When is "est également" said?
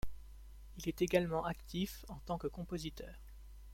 0.89-1.45